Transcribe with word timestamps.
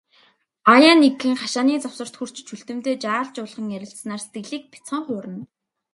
Хааяа 0.67 0.95
нэгхэн, 1.01 1.33
хашааны 1.41 1.73
завсарт 1.83 2.15
хүрч, 2.17 2.35
Чүлтэмтэй 2.47 2.95
жаал 3.03 3.27
жуулхан 3.35 3.73
ярилцсанаар 3.77 4.21
сэтгэлийг 4.23 4.63
бяцхан 4.73 5.01
хуурна. 5.05 5.39